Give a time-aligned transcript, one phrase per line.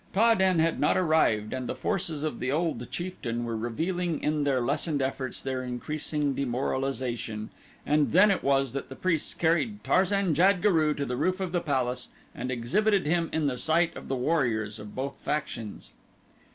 [0.15, 4.45] Ta den had not arrived and the forces of the old chieftain were revealing in
[4.45, 7.51] their lessened efforts their increasing demoralization,
[7.85, 11.51] and then it was that the priests carried Tarzan jad guru to the roof of
[11.51, 15.91] the palace and exhibited him in the sight of the warriors of both factions.